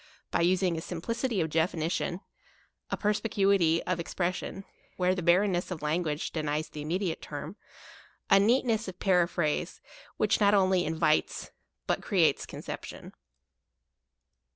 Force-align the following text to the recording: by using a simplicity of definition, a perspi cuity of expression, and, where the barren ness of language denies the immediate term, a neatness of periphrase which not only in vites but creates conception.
by 0.31 0.41
using 0.41 0.75
a 0.75 0.81
simplicity 0.81 1.39
of 1.41 1.51
definition, 1.51 2.21
a 2.89 2.97
perspi 2.97 3.29
cuity 3.29 3.81
of 3.85 3.99
expression, 3.99 4.55
and, 4.55 4.63
where 4.97 5.13
the 5.13 5.21
barren 5.21 5.51
ness 5.51 5.69
of 5.69 5.83
language 5.83 6.31
denies 6.31 6.69
the 6.69 6.81
immediate 6.81 7.21
term, 7.21 7.55
a 8.27 8.39
neatness 8.39 8.87
of 8.87 8.97
periphrase 8.97 9.79
which 10.17 10.39
not 10.41 10.55
only 10.55 10.85
in 10.85 10.95
vites 10.95 11.51
but 11.85 12.01
creates 12.01 12.47
conception. 12.47 13.13